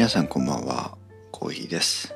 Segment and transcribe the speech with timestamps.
[0.00, 0.96] 皆さんこんばんは。
[1.30, 2.14] コーヒーです。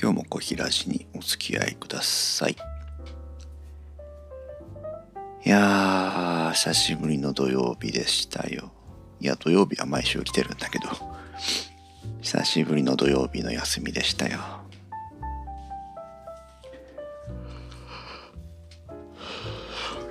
[0.00, 2.56] 今日もコーヒーラジにお付き合いください。
[5.44, 8.72] いやー久しぶりの土曜日でしたよ。
[9.20, 10.86] いや土曜日は毎週来てるんだけど。
[12.22, 14.40] 久しぶりの土曜日の休みでしたよ。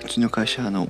[0.00, 0.86] うちの会社あの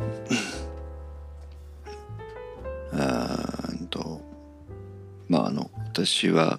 [6.05, 6.59] 私は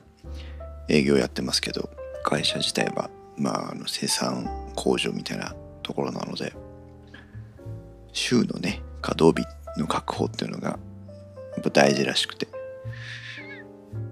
[0.87, 1.89] 営業やってますけど
[2.23, 6.53] 会社自体はまああの生産工場みたいなところなので
[8.13, 10.77] 週のね稼働日の確保っていうのがや
[11.59, 12.47] っぱ大事らしくて。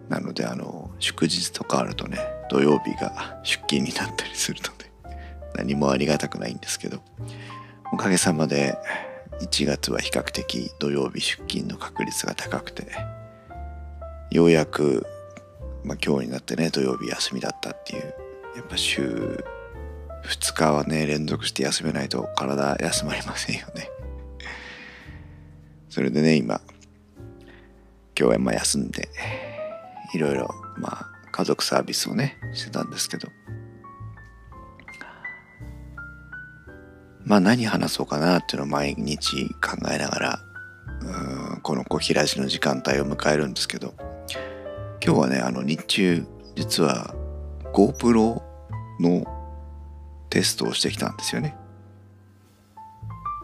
[0.10, 4.92] なのであの祝日とかあるとね土曜日が出勤になったりするので
[5.56, 7.00] 何もありがたくないんですけど
[7.94, 8.78] おかげさまで
[9.40, 12.92] 1月は比較的土曜日出勤の確率が高くて
[14.32, 15.06] ようやく、
[15.84, 18.14] まあ、今日になってね土曜日休みだったっていう
[18.56, 19.44] やっぱ週
[20.24, 23.90] 2日はね連続して休めないと体休まりませんよね。
[25.90, 26.62] それでね今
[28.18, 29.10] 今日はまあ休んで
[30.14, 33.28] いろいろまあ家族サービスをねしてたんですけど。
[37.24, 40.40] まあ何話そうかなっていうのを毎日考えながら
[41.02, 44.11] うんこの小平寺の時間帯を迎えるんですけど。
[45.04, 47.16] 今日はねあの日中実は
[47.74, 48.40] GoPro
[49.00, 49.26] の
[50.30, 51.56] テストをしてきたんですよね。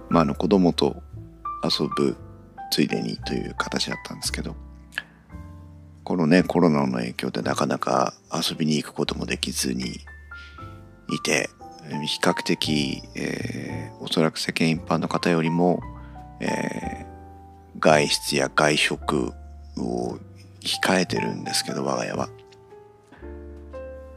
[0.10, 1.02] まああの子供と
[1.64, 2.16] 遊ぶ
[2.72, 4.56] ついでにという形だったんですけど
[6.04, 10.00] このねコロナの影響でなかなか遊びに行くこともできずに
[11.10, 11.50] いて
[12.06, 15.82] 比較的、えー、おそらく世間一般の方よりも、
[16.40, 19.34] えー、外出や外食
[19.78, 20.20] を
[20.68, 22.30] 控えてるんですけど我が家は。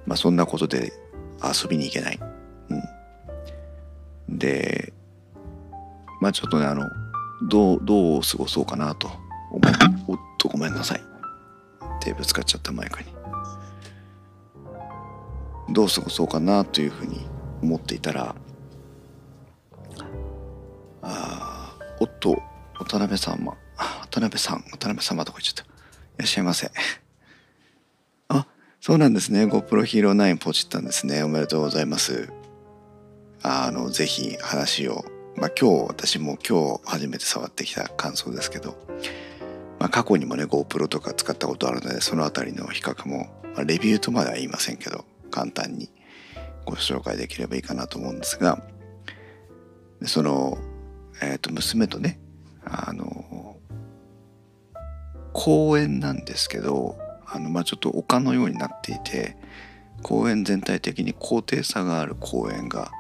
[0.07, 0.93] まあそんなことで
[1.43, 2.19] 遊びに行けない、
[4.29, 4.93] うん、で
[6.21, 6.85] まあちょっとねあの
[7.49, 9.11] どうどう過ごそうかなと。
[9.51, 11.01] 思っておっとごめんなさい。
[12.01, 13.09] 手ぶつかっちゃったマイクに。
[15.71, 17.29] どう過ごそうかなというふうに
[17.63, 18.35] 思っていたら
[21.03, 22.43] あおっと
[22.79, 23.57] 渡辺様
[24.11, 25.70] 渡辺さん渡辺様とか言っちゃった。
[26.21, 26.71] らっしゃいませ。
[28.29, 28.47] あ、
[28.81, 29.45] そうなんですね。
[29.45, 31.23] GoPro Hero 9ポチったんですね。
[31.23, 32.31] おめでとうございます。
[33.43, 35.05] あの、ぜひ話を、
[35.37, 38.77] まあ今日、私も今日初めて触ってきた感想ですけど、
[39.79, 45.91] まあ過去にもね、GoPro とか使ったことあるので、そのあたりの比較も、まあ、レビューとまでは言いませんけど、簡単に
[46.67, 48.63] ご紹介できればいいかなと思うんですが、
[50.05, 50.59] その、
[51.23, 52.21] えっ、ー、と、娘とね、
[52.65, 53.57] あの、
[55.33, 56.97] 公園なんですけど
[57.27, 59.37] あの、まあ、ちょっと丘のようになっていて
[60.03, 62.91] 公園全体的に高低差がある公園が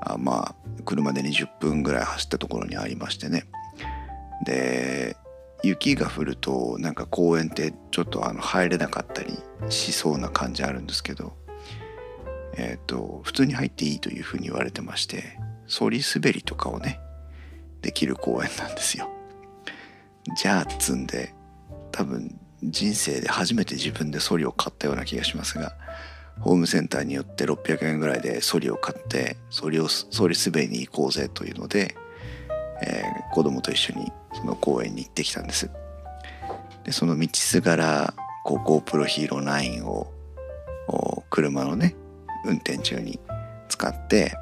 [0.00, 0.54] あまあ
[0.84, 3.44] 車で20分ぐらい走ったところにありましてね
[4.44, 5.16] で
[5.62, 9.36] 雪が降るとなんか公園ってちょっとあの入れなかったり
[9.68, 11.34] しそうな感じあるんですけど
[12.56, 17.00] えっ、ー、と普通に入っていいというふうに言われてましてそり滑りとかをね
[17.82, 19.08] できる公園なんですよ。
[20.36, 21.35] じゃあっつんで
[21.96, 25.72] 多分人生で初めて自分でソリを買ったような気がしますが
[26.40, 31.96] ホームセンターによって600円ぐらいでソリを買ってソリをソリ滑りに行こうぜというので、
[32.82, 35.70] えー、子供と一緒にその公園に行ってきたんです。
[36.84, 38.14] でその道すがら
[38.44, 40.12] こう GoPro Hero 9を
[41.30, 41.96] 車のね
[42.44, 43.18] 運転中に
[43.68, 44.36] 使って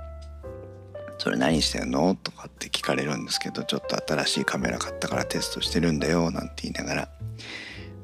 [1.18, 2.14] それ何してんの？
[2.14, 7.08] とかって聞かれるんですけどちょっと新しいカメラ買ったからテストしてるんだよなんて言いながら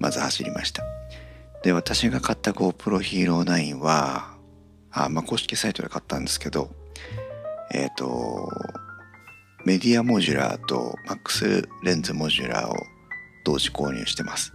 [0.01, 0.83] まず走りました。
[1.63, 4.35] で、私が買った GoPro Hero 9は、
[4.91, 6.71] あ、まあ、公式サイトで買ったんですけど、
[7.73, 8.49] えっ、ー、と、
[9.67, 12.75] メディアモジュラーとマックスレンズモジュラーを
[13.45, 14.55] 同時購入してます。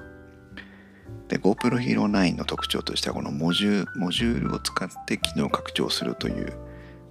[1.27, 6.57] で、GoPro Hero 9の特徴としてはこのモジュモジュールを使って機能拡張するという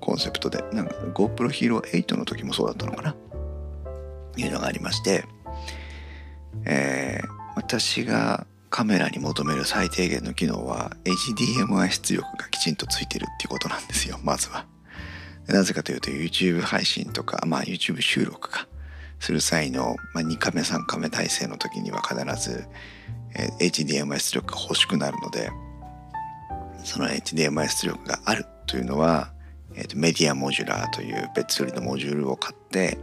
[0.04, 3.16] コンセプトで、なんか GoPro Hero 8の時もそうだったのかな
[4.36, 5.24] いうのがありまして、
[6.64, 14.66] えー、私がカメラに求める最低限の機能は HDMI 出力がきちんとついてるっていうことなんですよまずは。
[15.46, 18.66] なぜかというと YouTube 配信とか、まあ、YouTube 収録か
[19.20, 22.66] する際の、まあ、2カメ3カメ体制の時には必ず、
[23.36, 25.50] えー、HDMI 出力が欲しくなるので
[26.82, 29.33] その HDMI 出力があるというのは、
[29.76, 32.98] えーと、メディアモジュラーという別売りのモジュールを買って、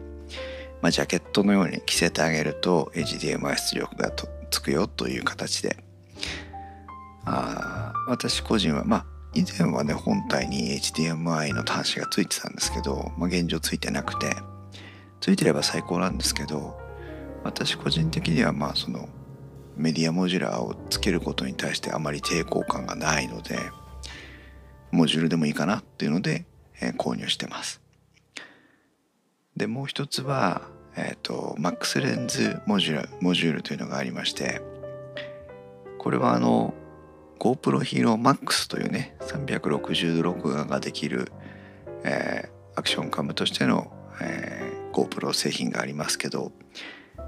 [0.82, 5.78] まあ、ジャケットのように着せてあげると HDMI 出力がとつくよという形で。
[7.24, 14.36] あ私個人はまあ以前はね本体に HDMI の端子がついてたんですけど、まあ、現状ついてなくて
[15.20, 16.80] ついてれば最高なんですけど
[17.44, 19.08] 私個人的にはまあその
[19.78, 23.60] メディアモジュラーをつけることに対してあまり抵抗感がないので
[24.92, 26.46] モジュールでもいいかなっていうので、
[26.82, 27.82] え、購入してます
[29.56, 30.64] でもう一つは、
[30.96, 34.62] え、ー、と MAX レンズモジュールモジュールというのがありまして
[35.98, 36.74] これはあの
[37.40, 41.32] GoPro Hero Max というね360度録画ができる、
[42.04, 43.92] えー、アクションカムとしての、
[44.22, 46.52] えー、GoPro 製品がありますけど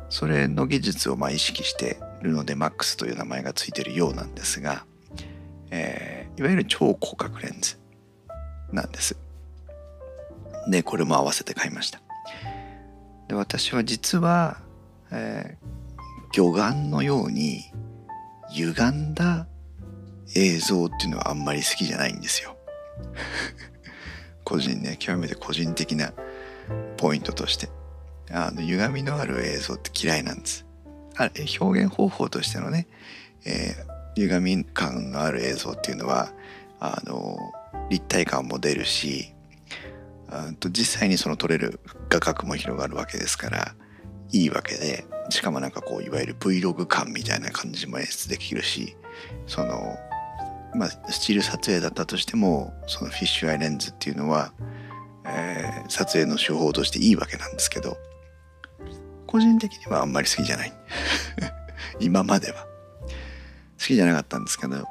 [0.10, 4.86] それの技術をまあ意識しているので MAX という名前がついているようなんですが、
[5.72, 7.78] えー、いわゆる超広角レンズ
[8.72, 9.23] なんです。
[10.68, 12.02] でこれも合わせて買いました。
[13.28, 14.58] で私は実は、
[15.12, 17.72] えー、魚眼のように
[18.52, 19.48] 歪んだ
[20.36, 22.58] 映像っていうのはあんまり好きじゃないんですよ。
[24.44, 26.14] 個人ね極めて個人的な
[26.98, 27.70] ポイントとして
[28.32, 30.66] あの歪みのある映像って嫌いなんです。
[31.16, 32.88] あれ表現方法としてのね、
[33.46, 36.32] えー、歪み感のある映像っていうのは
[36.80, 37.38] あの
[37.90, 39.34] 立体感も出るし
[40.60, 41.80] と実際にその撮れる
[42.10, 43.76] 画角も広がるわけですから
[44.32, 48.96] いいわけでしかもなんかこういわゆる Vlog 感みたいな感じも演出できるし
[49.48, 49.98] その
[50.76, 54.54] まあ、スチール撮影だったとしてもそのフィッシュアイレンズっていうのは、
[55.26, 57.98] えー、撮影の手法としていいわけなんですけど
[59.28, 60.74] 個人的にはあんまり好きじゃない。
[62.00, 62.68] 今までは。
[63.80, 64.88] 好きじゃなかったんですけど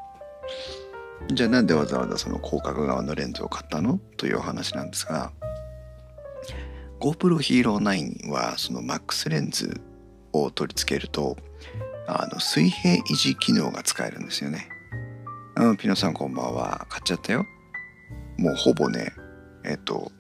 [1.29, 5.33] じゃあなんでわざわざその広角側のレンズを買ったのというお話なんですが
[7.01, 9.81] GoPro Hero 9はその MAX レンズ
[10.33, 11.37] を取り付けると
[12.07, 14.69] あの水平維持機能が使えるんですよね
[15.55, 16.87] うん、ピノさんこんばんは。
[16.89, 17.45] 買っちゃったよ。
[18.39, 19.13] もうほぼね、
[19.65, 20.11] えっと、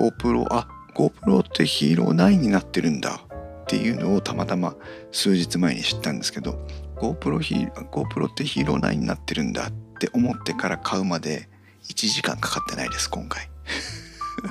[0.00, 0.66] GoPro、あ、
[0.96, 3.20] GoPro ってヒーロー9になってるんだ
[3.62, 4.74] っていうのをたまたま
[5.12, 6.58] 数日前に知ったんですけど、
[6.96, 11.48] GoPro, ヒ GoPro ってヒーロー9になってるんだって思ってから買うまで
[11.88, 13.50] 1時間かかってないです、今回。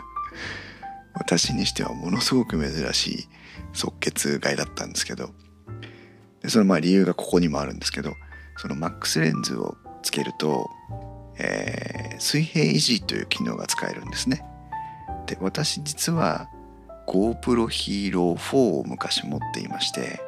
[1.13, 3.27] 私にしてはものすごく珍しい
[3.71, 5.33] 即決買いだったんですけど、
[6.41, 8.13] でそのまあ理由がここにもあるんですけど
[8.57, 10.69] そのマックスレンズをつけると、
[11.39, 14.45] えー、水平維持という機能が使えるんですね。
[15.25, 16.49] で私実は
[17.07, 20.21] GoPro Hero 4を昔持っていまして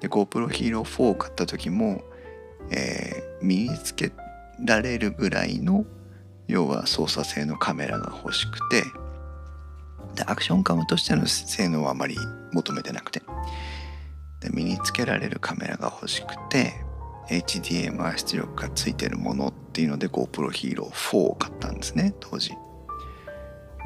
[0.00, 2.02] で GoPro Hero 4を買った時も、
[2.70, 4.12] えー、身につけ
[4.64, 5.84] られるぐらいの
[6.46, 8.84] 要は操作性のカメラが欲しくて
[10.14, 12.16] でアクションカムとしての性能はあまり
[12.52, 13.22] 求めてなくて。
[14.40, 16.74] で身につけられるカメラが欲しくて
[17.28, 22.52] HDMI 出力がついてるものっていうので GoPro Hero 4を買ったんですね当時。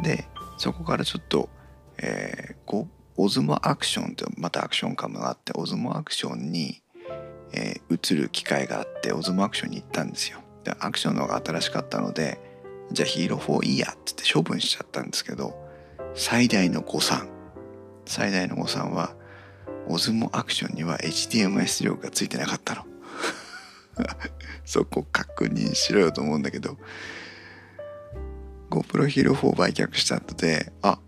[0.03, 0.27] で
[0.59, 1.49] そこからちょっと、
[1.99, 2.71] えー、
[3.23, 6.83] オズモアクションってまたアクションカムがあってオズモアクションに、
[7.53, 10.41] えー、映る機会があってオズモアクションに行ったんですよ。
[10.65, 12.41] でアクションの方が新しかったので
[12.91, 15.55] じゃあヒーロー4いいやって言って処分しちゃったんですけど
[16.15, 17.29] 最大の誤算。
[18.07, 19.15] 最大の誤算は
[19.87, 22.85] オズモアクションには HDMI 出力がついてなかったの。
[24.67, 26.77] そこ確認しろよと思うんだけど
[28.69, 30.99] GoPro Hero 4売却した後であ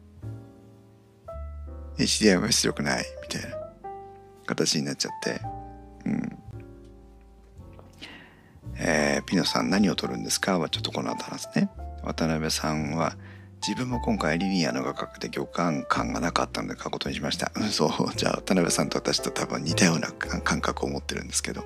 [1.98, 3.56] HDMI 出力ないみたいな
[4.46, 5.40] 形になっちゃって
[6.06, 6.38] うん
[8.76, 10.58] えー、ピノさん何を撮るんですか？
[10.58, 11.70] はちょっとこの後話すね
[12.02, 13.16] 渡辺さんは
[13.66, 17.50] 自分も今回リニアの画角で魚感感がなかったので買うことにしました。
[17.56, 18.14] うん、そう。
[18.14, 21.64] じゃあ、田辺さんと私と多分似たような感覚を持ってるんですけど。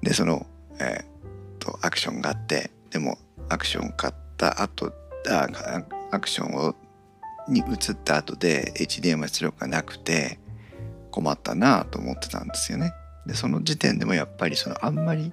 [0.00, 0.46] で、その、
[0.80, 3.18] えー、と、アクションがあって、でも、
[3.50, 4.90] アクション買った後、
[5.28, 5.48] あ
[6.12, 6.74] アクションを
[7.48, 10.38] に移った後で HDMI 出力がなくて
[11.10, 12.92] 困ったなと思ってたんですよね。
[13.26, 15.32] で、その時点でもやっぱりそのあんまり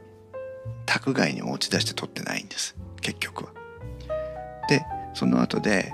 [0.86, 2.76] 宅外に持ち出して撮ってないんです。
[3.02, 3.52] 結局は。
[4.68, 5.94] で、その後で、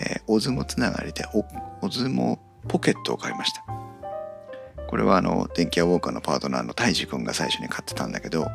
[0.00, 1.24] えー、オズモつながりで
[1.82, 3.64] オズモポケットを買いました
[4.86, 8.46] これはあの電気屋ウォーカーのパートナーのタイジ君が最初に買ってたんだけど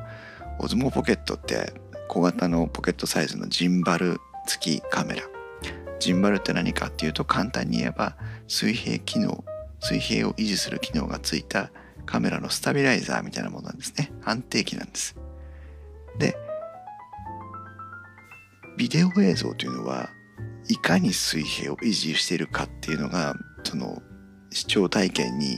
[0.59, 1.73] オズモポケットって
[2.07, 5.23] 小型のポケットサイズのジンバル付きカメラ
[5.99, 8.15] ジンバルって何かっていうと簡単に言えば
[8.47, 9.43] 水平機能
[9.79, 11.71] 水平を維持する機能がついた
[12.05, 14.11] カメラのスタビライザーみたいなものなんですね。
[14.23, 15.15] 安定器なんです。
[16.19, 16.35] で
[18.77, 20.09] ビデオ映像というのは
[20.69, 24.01] いかに水平を維持しているかっていうのがその
[24.51, 25.57] 視聴体験に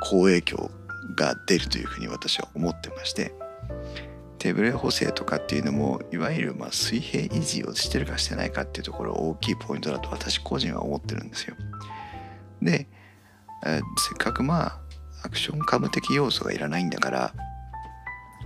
[0.00, 0.70] 好影響
[1.16, 3.34] が出るというふうに私は思ってまして
[4.44, 11.56] 手ブレ補正とかっていうのもいわゆるま水平維持をしてるかしてないかっていうところ大きいポイントだと私個人は思ってるんですよ。
[12.60, 12.86] で、
[13.64, 14.80] えー、せっかくまあ
[15.22, 17.32] アクションカム的要素がいらないんだから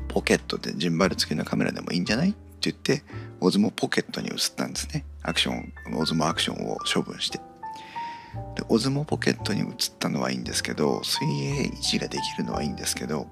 [0.06, 3.02] ポケットでジンバル付きのカメラでもいいんじゃないって言って
[3.40, 7.38] オズモポケットに移ったんですねアクションオズモアクションを処分して
[8.54, 13.26] でオズモポケットに移ったのはいいんですけど水泳維持ができるのはいいんですけど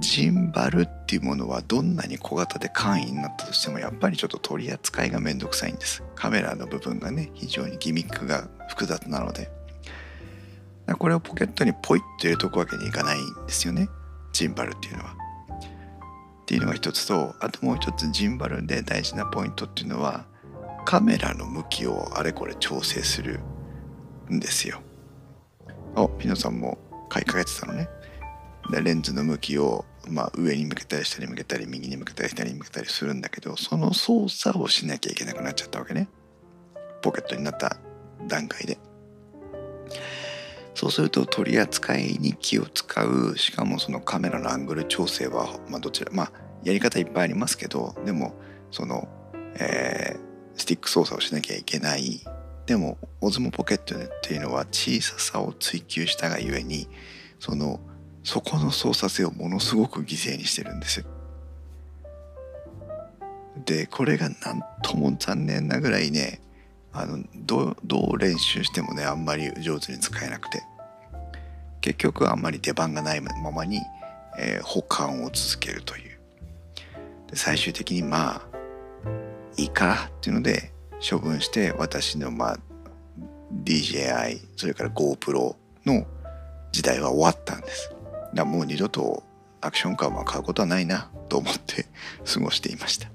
[0.00, 9.50] ジンバルっていうものはどんなに小型で簡易になったとしてもやっぱりちょっと取り扱いがめんどくさいんですカメラの部分がね非常にギミックが複雑なので
[10.98, 13.88] これをポケットにポイッと入れとくわけにいかないんですよね
[14.32, 15.16] ジンバルっていうのは
[16.42, 20.24] っていうのが一つとあともう一つジンバルで大事なポイントっていうのは
[20.84, 23.40] カメラの向きをあれこれ調整する
[24.30, 24.80] んですよ。
[25.94, 26.78] おピノさんも
[27.08, 27.88] 買いかけてたのね。
[28.70, 36.08] でレンズの向きを、まあ、上に向けたり下に向けたり右に向けたり左に向けたりするんだけどその操作をしなきゃいけなくなっちゃったわけね。
[37.02, 37.76] ポケットになった
[38.26, 38.78] 段階で。
[40.74, 46.32] そうすると取り扱いに気を使うしかもそのカメラのアングル調整は、まあ、どちらまあ
[46.64, 48.34] やり方いっぱいありますけどでも
[48.70, 49.08] その、
[49.58, 50.20] えー、
[50.58, 52.20] スティック操作をしなきゃいけない
[52.66, 56.88] でもオズモポケットっていうのは小ささを追求したがゆえに
[57.40, 57.80] その
[58.22, 61.06] そこの操作性をものすごく犠牲にしてるんですよ。
[63.64, 66.40] でこれがなんとも残念なぐらいね
[66.92, 67.76] あのど
[68.12, 70.62] う練習してもねあんまり上手に使えなくて
[71.80, 73.80] 結局あんまり出番がないままに、
[74.38, 76.18] えー、保管を続けるという
[77.28, 78.42] で最終的にまあ
[79.56, 80.72] いいかっていうので
[81.08, 82.58] 処分して私のまあ
[83.64, 86.06] DJI それから GoPro の
[86.72, 87.92] 時代は終わったんです
[88.34, 89.22] だもう二度と
[89.60, 91.86] アクションカーは買うことはないなと思って
[92.32, 93.08] 過ごしていました。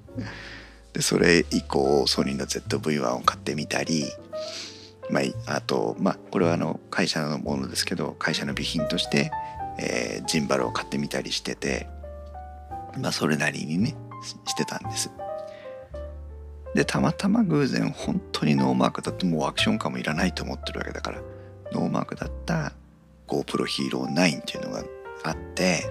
[0.94, 4.06] でそれ以降ソニーの ZV-1 を買ってみたり、
[5.10, 9.32] まあ、あとまあこれはあの会社のものですけど会社の備品として、
[9.80, 11.88] えー、ジンバルを買ってみたりしてて
[12.98, 13.96] まあそれなりにね
[14.46, 15.12] してたんです。
[16.76, 21.22] でたまたま偶然本当にノーマークだってもうアクションカムもいらないと思ってるわけだから
[21.72, 22.74] ノーマークだった
[23.28, 24.84] GoPro Hero 9っていうのが
[25.26, 25.90] あって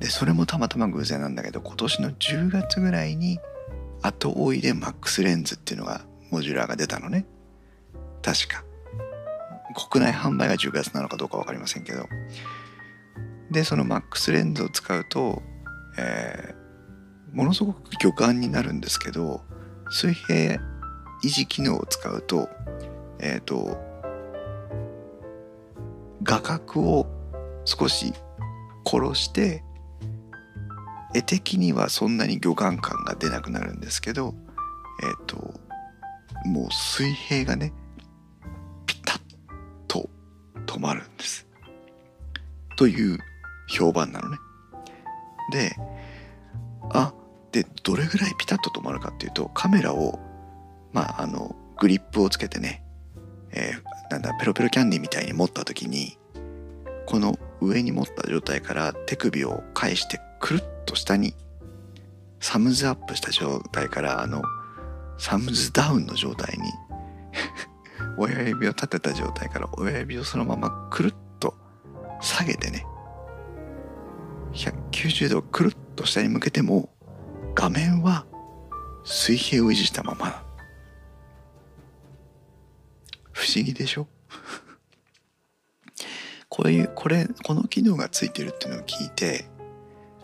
[0.00, 3.38] でそれもたまたま偶然なんだけど今年の10月ぐらいに
[4.02, 7.26] 後追いでマックスレンズっていうのがモジュラーが出たのね。
[8.22, 8.64] 確か。
[9.90, 12.08] 国内販売が10月なのかどうか分かりませんけど。
[13.50, 15.42] でそのマックスレンズを使うと、
[15.98, 19.42] えー、ものすごく魚眼になるんですけど
[19.90, 20.54] 水平
[21.22, 22.48] 維持機能を使うと
[23.20, 23.78] えっ、ー、と
[26.22, 27.21] 画角を
[27.64, 28.12] 少し
[28.84, 29.62] 殺して
[31.14, 34.34] 絵的にはそんなに魚眼感が出なくなるんですけど
[35.02, 35.54] えっ、ー、と
[36.44, 37.72] もう水平がね
[38.86, 39.20] ピタッ
[39.86, 40.08] と
[40.66, 41.46] 止まるんです。
[42.76, 43.18] という
[43.68, 44.38] 評判なのね。
[45.52, 45.76] で
[46.90, 47.12] あ
[47.52, 50.18] でどれぐらいピタッと止まるかっていうとカメラを
[50.92, 52.82] まああのグリップをつけてね、
[53.50, 56.16] えー、なんだペロペロキャンディーみたいに持った時に
[57.06, 61.34] この上に持った状態から手首を返してくるっと下に
[62.40, 64.42] サムズアップした状態からあの
[65.18, 66.64] サムズダウンの状態に
[68.18, 71.54] 親指を立てた状態から親指をそのままくるっと
[72.20, 72.86] 下げてね
[74.52, 76.90] 190度くるっと下に向けても
[77.54, 78.26] 画面は
[79.04, 80.44] 水平を維持したまま。
[83.32, 84.06] 不思議でしょ？
[86.54, 89.46] こういうこれこの機能がついてるっていうのを聞いて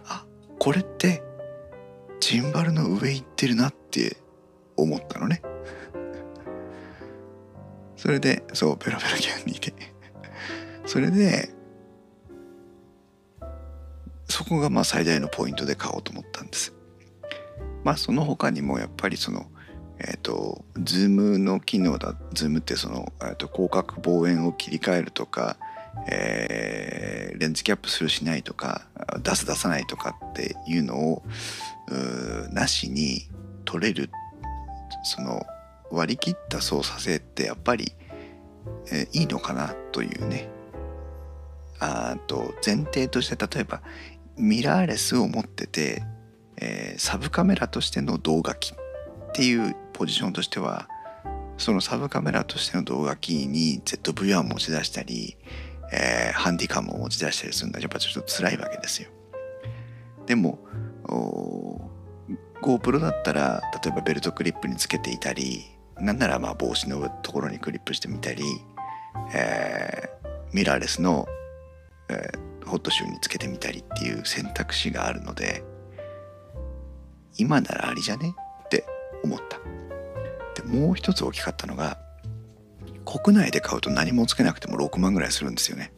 [0.06, 0.26] あ
[0.58, 1.22] これって
[2.20, 4.18] ジンバルの上行ってるなって
[4.76, 5.40] 思ったのね。
[7.96, 9.74] それでそうペロペロキャンディーで
[10.84, 11.48] それで
[14.28, 16.74] そこがまあ最大のポイントで買おうと思ったんです。
[17.84, 19.46] まあその他にもやっぱりその
[19.98, 25.56] えっ、ー、とズームの機能だズームってその、えー、と広角望遠を切り替えるとか
[26.10, 28.86] えー、レンズキャップするしないとか
[29.22, 31.22] 出す出さないとかっていうのを
[32.52, 33.28] なしに
[33.64, 34.10] 取れる
[35.04, 35.46] その
[35.90, 37.92] 割り切った操作性ってやっぱり、
[38.90, 40.48] えー、いいのかなというね。
[41.80, 43.82] あと前提として例えば
[44.36, 46.02] ミラーレスを持ってて、
[46.56, 48.76] えー、サブカメラとしての動画機っ
[49.32, 50.88] ていうポジションとしては
[51.56, 55.36] そのサブカメラとしての動画機に ZV-1 を持ち出したり、
[55.92, 59.08] えー、ハンディカムを持ち出したりするのはやっぱちょっと辛いわけですよ。
[60.26, 60.58] でも
[62.62, 65.64] GoPro だったら例えばベルトクリップにつけていたり
[65.96, 68.44] なんならまあ帽子のところにクリップしてみたり、
[69.34, 71.26] えー、ミラーレスの、
[72.10, 75.64] えー、ホットシューにつけてみたりっていう選択肢があるので
[77.38, 78.84] 今ならありじゃねって
[79.24, 79.58] 思った。
[80.60, 81.98] でもう一つ大きかったのが
[83.08, 85.92] 国内で買うと何もつけなくても6万ぐらいするんですよね。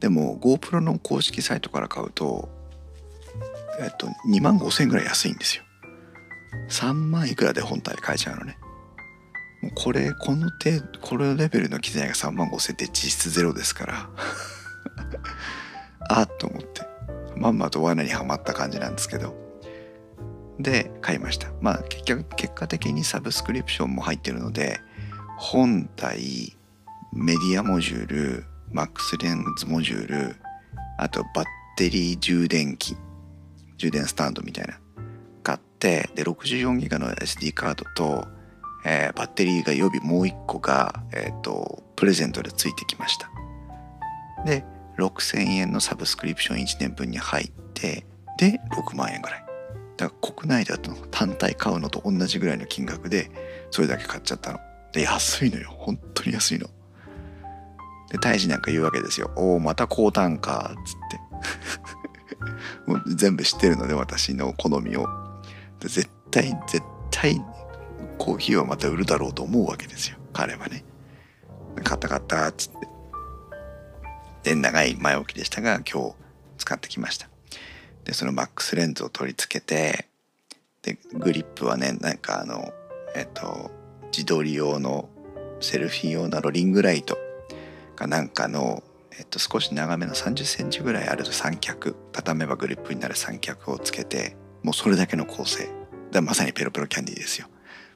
[0.00, 2.48] でも GoPro の公式サイトから買うと
[3.78, 5.64] えっと2万5千円ぐらい安いんですよ。
[6.70, 8.56] 3万いくらで本体買えちゃうのね。
[9.60, 14.10] もうこれこの手これレベルの機材が3万5千って実質ゼロですから
[16.08, 16.82] あっと思って
[17.36, 19.34] まんまと罠にはまった感じなんですけど
[20.58, 24.80] で買いましたまあ結局結果的にサブスクリプションも入ってるので
[25.36, 26.56] 本体
[27.12, 30.36] メディアモジュールマックスレンズモジュール
[30.98, 32.96] あとバッテリー充電器
[33.78, 34.78] 充電スタンドみたいな
[35.42, 38.26] 買ってで 64GB の SD カードと、
[38.84, 43.30] えー、バッテリーが予備もう1個が、えーと、プレゼントでついてきました。
[44.44, 44.64] で
[44.98, 48.06] 6000円のサブスクリプション1年分に入って
[48.38, 49.44] で6万円ぐらい。
[49.96, 53.30] だから国内だと単体買うのと同じぐらいの金額で
[53.70, 54.58] それだけ買っちゃったの。
[54.94, 55.74] で安いのよ。
[55.76, 56.68] 本当に安いの。
[58.10, 59.30] で大使なんか言うわけですよ。
[59.34, 61.20] おおまた高単価つって。
[62.86, 65.06] もう全部知ってるので私の好みを。
[65.80, 67.38] 絶対絶対
[68.16, 70.16] コーヒーはまた売るだろうと思うわけですよ。
[70.32, 70.84] 彼はね。
[71.82, 72.88] 買った買ったっつって。
[74.44, 76.14] で長い前置きでしたが今日
[76.58, 77.28] 使ってきました。
[78.04, 80.06] でそのマックスレンズを取り付けて
[80.82, 82.72] でグリップはねなんかあの
[83.16, 83.70] えっと
[84.14, 85.08] 自撮り用の
[85.60, 87.18] セルフィー用のロリングライト
[87.96, 88.82] かなんかの
[89.18, 95.68] えっと、少し長めの30センチぐらいある三脚畳めばグリップになる三脚をつけてもうそれだけの構成。
[96.10, 97.46] でまさにペロペロキャンディーですよ。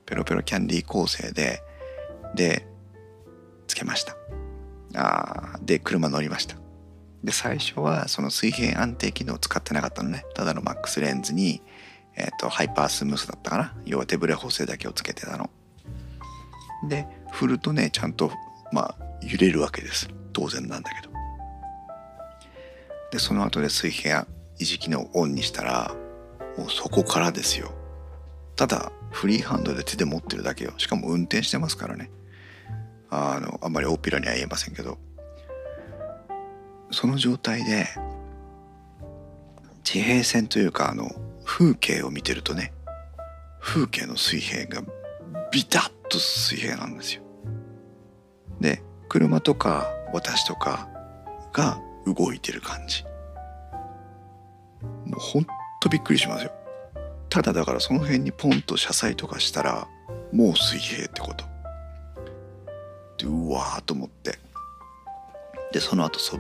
[0.07, 1.61] ペロペロキャンディー構成で
[2.35, 2.67] で
[3.67, 4.17] つけました。
[4.95, 6.57] あで車乗りました。
[7.25, 10.25] で最初はその水平安定機能を使ってなかったのね。
[10.35, 11.63] ただのマックスレンズに、
[12.17, 13.75] えっとハイパースムースだったかな。
[13.85, 15.51] 要は手ブレ補正だけをつけてたの。
[16.87, 18.31] で振るとねちゃんと
[18.73, 20.09] まあ揺れるわけです。
[20.33, 21.13] 当然なんだけど。
[23.11, 24.27] でその後で水平
[24.59, 25.95] 維持機能をオンにしたら
[26.57, 27.73] もうそこからですよ。
[28.57, 30.73] ただフリーハンドで手で持ってるだけよ。
[30.79, 32.11] しかも運転してますからね。
[33.11, 34.99] あのあんまり大っぴらには言えませんけど。
[36.91, 37.87] その状態で
[39.85, 41.11] 地平線というかあの
[41.45, 42.73] 風景を見てるとね
[43.61, 44.83] 風景の水平が
[45.53, 47.23] ビタッと水平なんですよ。
[48.61, 50.89] で車とか私とか
[51.53, 53.05] が動いてる感じ。
[55.07, 55.47] もうほん
[55.81, 56.53] とびっくりしますよ。
[57.29, 59.89] ただだからその辺にポンと車載とかしたら
[60.33, 61.45] もう水平ってこと。
[63.19, 64.39] でうわーと思って。
[65.73, 66.39] でその後そ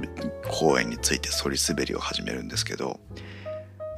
[0.50, 2.98] 公園についてそり滑りを始めるんですけど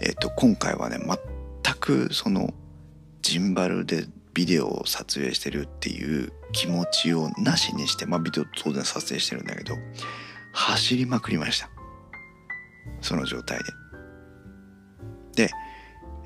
[0.00, 2.52] えっ、ー、と今回はね全くその
[3.22, 9.74] ジンバルでビデオを撮影してるっていう気持ちをなしにしてまあビデオ当然撮影してるんだけど
[10.52, 11.70] 走りまくりました。
[13.00, 13.58] その状態
[15.34, 15.46] で。
[15.46, 15.50] で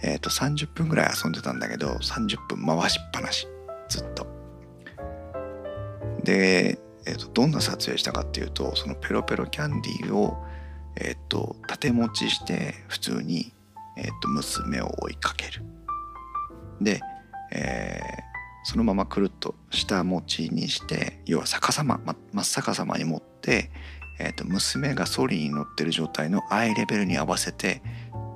[0.03, 3.47] えっ、ー、と30分ぐらい遊んでたんだけど30分回しっぱなし。
[3.89, 4.27] ずっと。
[6.23, 10.37] で、えーと、どんな撮影したかっていうとそのペロペロキャンディーを
[10.97, 13.53] えっ、ー、と縦持ちして普通に、
[13.99, 15.63] えーと、娘を追いかける。
[16.81, 17.01] で、
[17.55, 23.71] えー、そのままくるっと下持ちにして要は逆さま、ま、真っ逆さまに持って、
[24.19, 27.83] えーと、娘がソリに乗ってる状態のアイレベルに合わせて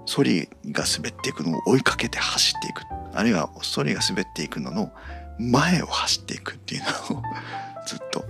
[0.07, 2.83] ソリが滑っていくのを追いかけて走っていく。
[3.13, 4.91] あるいはソリが滑っていくのの
[5.39, 7.23] 前を走っていくっていうのを
[7.87, 8.25] ずっと。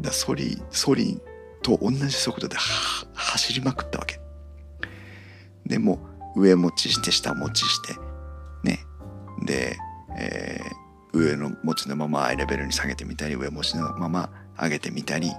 [0.00, 1.20] だソリソリ
[1.62, 2.56] と同じ速度で
[3.14, 4.20] 走りまくったわけ。
[5.66, 5.98] でも
[6.34, 7.94] 上持ちして下持ちして
[9.44, 9.76] で、
[10.16, 15.30] えー、上の持ちのままアイレベルに下げてみたり上持ちのまま上げてみたり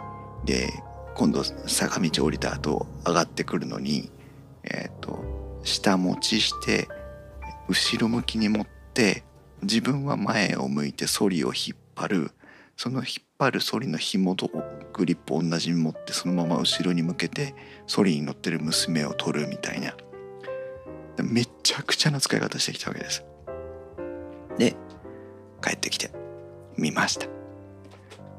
[0.46, 0.70] で
[1.16, 4.10] 今度坂道降りた後上がってくるのに
[4.64, 5.24] え、ー、と
[5.64, 6.88] 下持ちして
[7.68, 9.24] 後ろ向きに持って
[9.62, 12.32] 自分は前を向いてソリを引っ張る。
[12.76, 14.50] その引っ張るソリの紐と
[14.94, 17.54] グリップを同じに持ってそのまま後ろに向けて
[17.86, 19.96] ソリに乗ってる娘を取るみたいな。
[21.24, 23.24] めっちゃくちゃな使い方してきたわけです。
[24.58, 24.76] で
[25.62, 26.12] 帰ってきて
[26.78, 27.28] 見ました。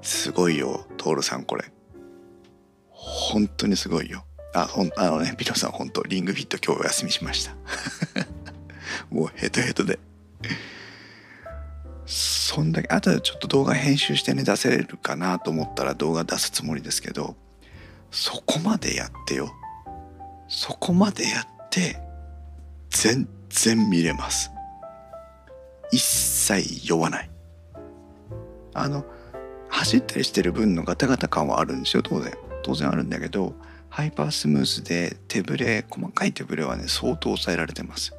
[0.02, 1.64] すごいよ徹さんこれ。
[2.90, 4.24] 本当にすごいよ。
[4.54, 7.54] あほんあのねピノさん本当リングフィット今日お休みしました。
[9.10, 9.98] もうヘトヘトで。
[12.06, 17.34] そんだけあとでちょっと動画編集してね出せるかなと思ったら動画出すつもりですけど
[18.10, 19.52] そこまでやってよ。
[20.48, 21.98] そこまでやって
[22.90, 24.53] 全然見れます。
[25.94, 27.30] 一切酔わない。
[28.72, 29.04] あの
[29.68, 32.02] 走ったりしてる分のガタガタ感はあるんですよ。
[32.02, 33.54] 当然当然あるんだけど
[33.90, 38.12] ハイパースムースで手ぶれ細かい手ぶれはね相当抑えられてます。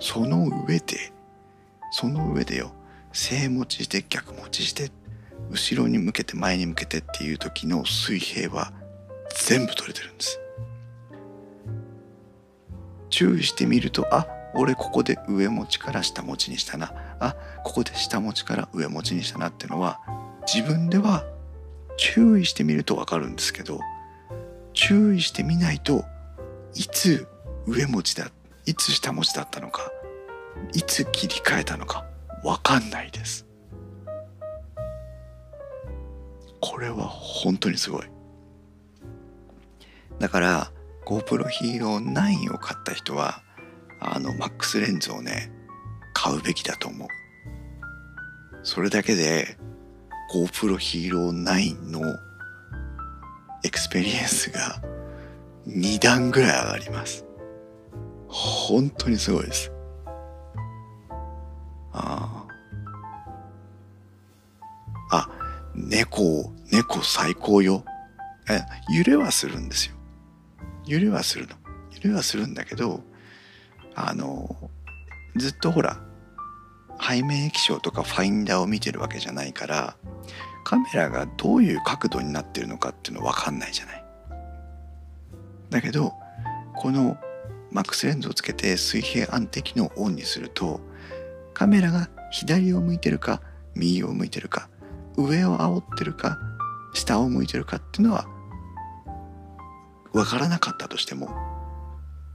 [0.00, 1.12] その上で
[1.92, 2.72] その上でよ
[3.12, 4.90] 正持ちして逆持ちして
[5.48, 8.72] 後ろに向けて前に向けてっていう時の水平は
[9.46, 10.40] 全部取れてるんです。
[13.10, 16.92] 注意してみるとあ俺ここで上持ちから下持ちにしたな。
[17.22, 20.00] あここで下持ちから上持ちにしたなっていうのは
[20.52, 21.24] 自分では
[21.96, 23.78] 注意してみると分かるんですけど
[24.72, 26.04] 注意してみないと
[26.74, 27.28] いつ
[27.66, 28.30] 上持ちだ
[28.66, 29.92] いつ下持ちだったのか
[30.72, 32.04] いつ切り替えたのか
[32.42, 33.46] 分かんないです。
[36.60, 38.06] これは本当にすごい。
[40.18, 40.72] だから
[41.04, 43.42] GoPro Hero 9を買った人は
[44.00, 45.51] あのマックスレンズをね
[46.12, 47.08] 買うべきだと思う。
[48.62, 49.56] それだけで
[50.32, 52.00] GoPro Hero 9の
[53.64, 54.80] エクスペリエンスが
[55.66, 57.24] 2段ぐらい上がります。
[58.28, 59.72] 本当にすごいです。
[61.92, 62.46] あ
[65.10, 65.28] ああ
[65.74, 67.84] 猫猫最高よ。
[68.48, 68.60] え
[68.96, 69.96] 揺れはするんですよ。
[70.86, 71.56] 揺れはするの。
[72.02, 73.00] 揺れはするんだけど
[73.94, 74.70] あの
[75.36, 75.98] ずっとほら
[77.00, 79.96] 背面液晶とかファインダーを見てるわけじゃないから
[80.64, 84.04] カメラがどういう角度になってるのかっていうの分かんないじゃない。
[85.70, 86.12] だけど
[86.76, 87.16] この
[87.70, 90.80] マックスレンズをつけて水平安定機能をオンにすると
[91.54, 93.40] カメラが左を向いてるか
[93.74, 94.68] 右を向いてるか
[95.16, 96.38] 上を煽ってるか
[96.94, 98.26] 下を向いてるかっていうのは
[100.12, 101.30] 分からなかったとしても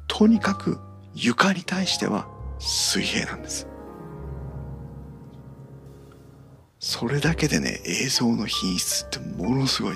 [0.08, 0.80] とにかく
[1.14, 2.28] 床に対しては
[2.60, 3.68] 水平なんです。
[6.80, 9.96] それだけでね映像の品質ってものすごい。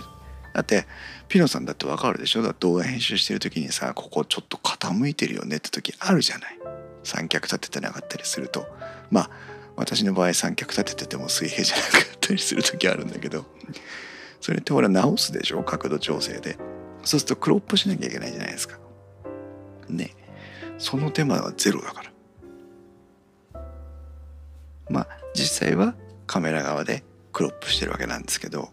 [0.53, 0.85] だって
[1.29, 2.41] ピノさんだってわかるでしょ？
[2.41, 6.59] だ動画編集してる時にさここちょっと傾いてるよねって時あるじゃない。
[7.03, 8.67] 三脚立ててなかったりすると。
[9.09, 9.29] まあ
[9.77, 13.45] 私の場合三脚立ててても水平じゃなかったりする時あるんだけど。
[14.41, 15.63] それってほら直すでしょ？
[15.63, 16.57] 角度調整で。
[17.03, 18.77] そうするとクロップしなきゃいけないじゃないですか。
[19.87, 20.11] ね。
[20.77, 22.10] その手間はゼロだから。
[24.91, 25.95] まあ実際は
[26.27, 28.69] カメラ側でクロップしてるわけなんですけど、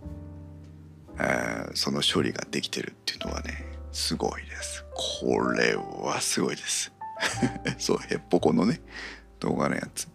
[1.19, 4.85] えー、その処理ができてるっていうのはねすごいです。
[4.95, 6.93] これはすごいです。
[7.79, 8.81] そうヘッポコのね
[9.41, 10.09] 動画のやつ。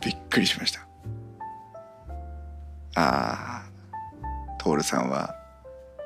[0.00, 0.86] びっくりしました。
[2.94, 3.68] ああ
[4.62, 5.34] 徹さんは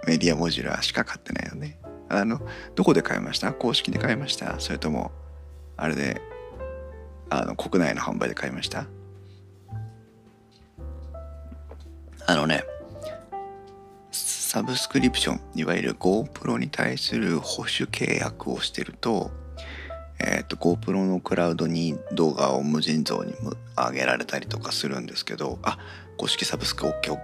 [0.07, 1.79] メディアモジュラーしか買ってないよね。
[2.09, 2.41] あの
[2.75, 3.53] どこで買いました？
[3.53, 4.61] 公式で買いました？
[4.61, 5.11] それとも
[5.77, 6.21] あれで
[7.35, 8.87] あの国内の販売で買いました
[12.27, 12.62] あのね、
[14.12, 19.31] サブスクリプション、いわゆる GoPro に対する保守契約をしてると、
[20.21, 23.35] え、ー、と、GoPro のクラウドに動画を無尽蔵に
[23.77, 25.79] 上げられたりとかするんですけど、あ、
[26.16, 27.18] 公式サブスク OKOK。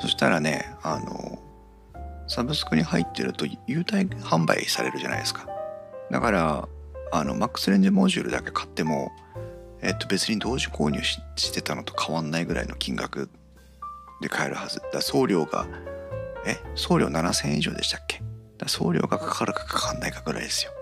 [0.00, 1.42] そしたらね、あの、
[2.28, 5.48] サブスクに入ってると優待販売されるじゃないですか。
[6.10, 6.68] だから、
[7.10, 9.10] あの、MAX レンジモジュールだけ買っても、
[9.86, 13.30] えっ、と、別に同時購入してたのと変わんないぐらいの金額
[14.20, 14.82] で買えるはず。
[14.92, 15.68] だ送料が
[16.44, 18.20] え送料7000円以上でしたっけ？
[18.58, 20.72] だ送料がかかるかかかんないかぐらいですよ。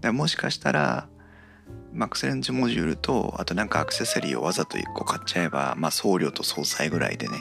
[0.00, 1.08] だもしかしたら
[1.92, 7.38] マックスレンズモジュールとあとなんかアクセサリーをわざと1個買っちゃえばまあ送料と総裁ぐらいでね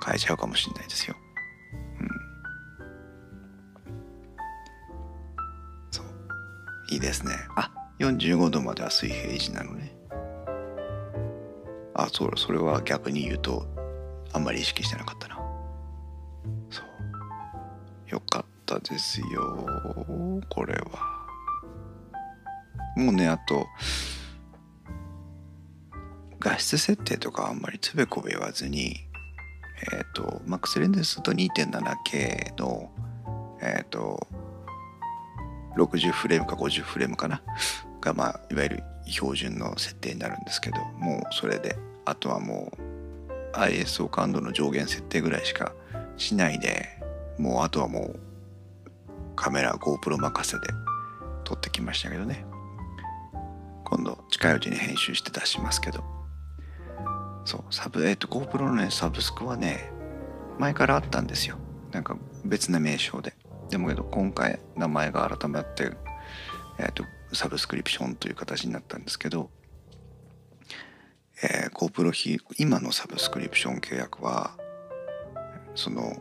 [0.00, 1.16] 買えちゃうかもしれないですよ。
[2.00, 2.08] うん。
[5.90, 6.06] そう。
[6.90, 7.32] いいですね。
[7.56, 9.92] あ45度までは水平維持なのね。
[11.94, 13.66] あそうそれは逆に言うと
[14.32, 15.36] あんまり意識してなかったな。
[16.70, 18.10] そう。
[18.10, 19.66] よかったですよ
[20.48, 21.18] これは。
[22.96, 23.66] もうねあと
[26.40, 28.96] 画質設定とかあんまりつべこべ言わずに
[29.92, 32.92] えっ、ー、とマックスレンズすると 2.7K の
[33.60, 34.26] えっ、ー、と
[35.76, 37.42] 60フレームか50フレームかな。
[38.00, 45.72] がまあいわゆる標準の設定になるんですけどもうそれであとはもう ISO 感度の上限設定ぐらいしか
[46.16, 46.86] しないで
[47.38, 48.20] もうあとはもう
[49.36, 50.66] カメラ GoPro 任せで
[51.44, 52.44] 撮ってきましたけどね。
[53.84, 56.04] 今度近いうちに編集して出しますけど。
[57.44, 59.90] そうサブえっ、と GoPro のねサブスクはね
[60.58, 61.56] 前からあったんですよ。
[61.92, 63.34] なんか別な名称で。
[63.70, 65.92] でもけど今回名前が改まって
[66.78, 69.50] えっ、ー、とサブスクリプションという形になったんですけど、
[71.42, 74.52] えー、GoPro 費今のサブスクリプション契約は
[75.74, 76.16] その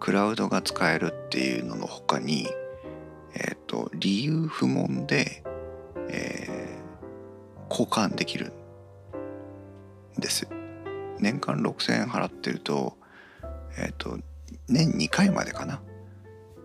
[0.00, 2.48] クラウドが使えるっていうのの他に
[3.34, 5.42] えっ、ー、と理由不問で、
[6.08, 8.52] えー、交換できる
[10.18, 10.48] んです。
[11.18, 12.96] 年間6000円払ってると
[13.78, 14.18] えっ、ー、と
[14.68, 15.80] 年2回までかな。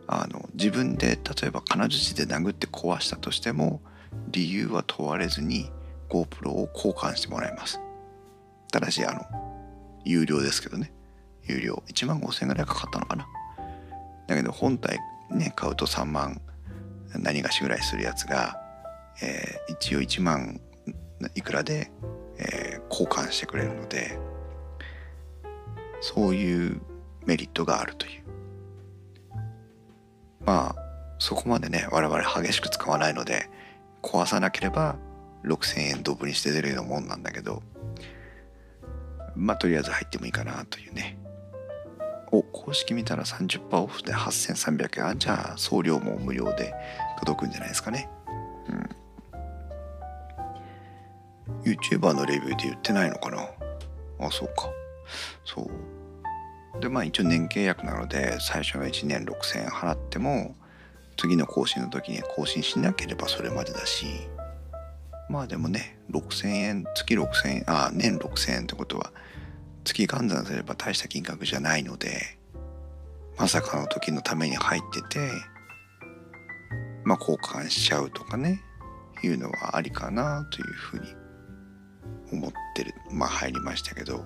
[0.07, 3.81] あの自分で例えば金槌で殴って壊したとしても
[4.29, 5.71] 理由は問われずに
[6.09, 7.79] GoPro を交換してもらいます。
[8.71, 9.21] ただしあの
[10.03, 10.93] 有料ですけどね。
[11.43, 11.83] 有料。
[11.87, 13.27] 1万5000円ぐらいかかったのかな。
[14.27, 14.99] だけど本体
[15.31, 16.41] ね買うと3万
[17.15, 18.59] 何がしぐらいするやつが、
[19.21, 20.59] えー、一応1万
[21.35, 21.91] いくらで、
[22.37, 24.19] えー、交換してくれるので
[26.01, 26.81] そういう
[27.25, 28.23] メリットがあるという。
[30.45, 30.87] まあ
[31.19, 33.49] そこまでね我々激しく使わないので
[34.07, 34.95] 壊さなければ
[35.43, 37.61] 6,000円ドブにして出るようなもんなんだけど
[39.35, 41.17] まあとりあえず入ってもいいかなというね。
[42.31, 45.07] お公式見たら30%オフで8300円。
[45.07, 46.73] あじゃあ送料も無料で
[47.19, 48.09] 届くんじゃないですかね。
[48.67, 48.71] う
[51.69, 51.71] ん。
[51.71, 53.37] YouTuber のレビューで言ってないのかな。
[54.19, 54.69] あそうか。
[55.45, 55.69] そう。
[56.81, 60.55] でまあ一応年契約なので最初の1年6000円払っても
[61.17, 64.05] 次の更新の時に更新しなければそれまでだし
[65.29, 69.11] まあでもね6000円月6000円あ年6000円ってことは
[69.83, 72.37] 月換算すれば大した金額じゃないので
[73.37, 75.29] まさかの時のために入ってて
[77.03, 78.61] まあ交換しちゃうとかね
[79.23, 81.07] いうのはありかなというふうに
[82.31, 82.93] 思ってる。
[83.11, 84.25] まあ入りましたけど。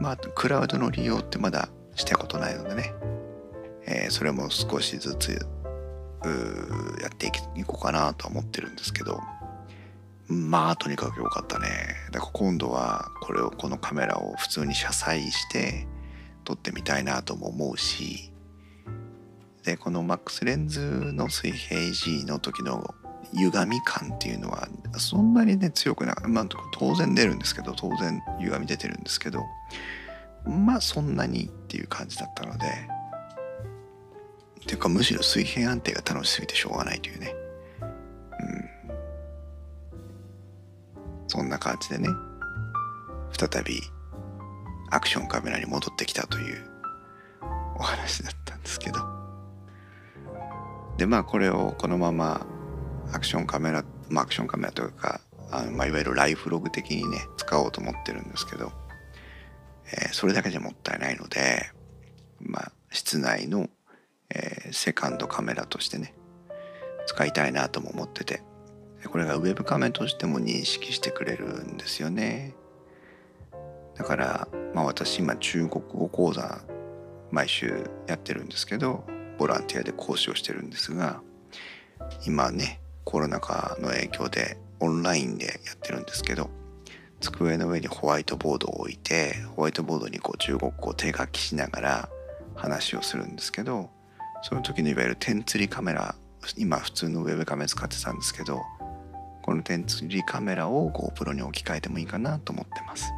[0.00, 2.94] まあクラウドの利用ってまだしたことないのでね、
[3.90, 5.32] えー、それも少しずつ
[7.00, 9.20] やっていこうかなとは思ってるんですけど。
[10.30, 11.68] まあとにかく良かったね。
[12.12, 15.86] だから今度はこれをこのカメラを普通に車載して
[16.44, 18.30] 撮ってみたいなとも思うし。
[19.64, 20.80] でこのマックスレンズ
[21.12, 22.94] の水平時の時の
[23.34, 29.42] 歪み感っていうのはそんなにね強くなまあ当然出るんですけど当然歪み出てるんですけど。
[30.46, 32.97] まあそんなにっていう感じだったので。
[34.68, 37.34] ていうかむしろ水平安定が楽しすぎてしょうがないというね。
[37.80, 38.70] うん。
[41.26, 42.08] そんな感じでね。
[43.32, 43.80] 再び
[44.90, 46.64] アクションカメラに戻ってきたという
[47.78, 49.00] お話だったんですけど。
[50.98, 52.46] でまあこれをこのまま
[53.12, 58.72] アクションカメラ、まあ、アクションカメラというかあの、まあ、いわゆるライフログ的にね使おうと思ってるんですけど、
[59.92, 61.70] えー、それだけじゃもったいないので、
[62.40, 63.68] まあ、室内の、
[64.34, 66.14] えー、セカンドカメラとしてね
[67.06, 68.42] 使いたいなとも思ってて
[69.06, 72.54] これがウェブカメとしても認識してくれるんですよね。
[73.96, 76.60] だから、まあ、私今中国語講座
[77.30, 79.04] 毎週やってるんですけど
[79.38, 81.20] ボランティアで講師をしてるんですが
[82.24, 86.48] 今ねコロナ禍の影響でオンラインでやってるんですけど
[87.20, 92.08] 机の上にホワイトボードを置いてホワイトボードにこう中国語を手書きしながら
[92.54, 93.90] 話をするんですけど
[94.42, 96.14] その時のいわゆる点釣りカメラ
[96.56, 98.62] 今普通のウェブカメラ使ってたんですけど
[99.42, 103.10] この点釣りカメラを GoPro に置き換えてもいいかなと思ってます。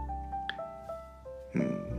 [1.54, 1.90] うん。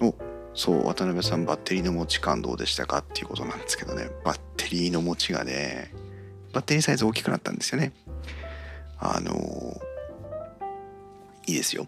[0.00, 0.14] お
[0.54, 4.08] そう渡辺さんバッテリーの持ち感どうでしたかっていうことなんですけどね。
[4.24, 5.92] バッテリーの持ちがね
[6.54, 7.92] バッテリーサイズ大きくなったんですよね。
[8.98, 9.34] あの
[11.46, 11.86] いいですよ。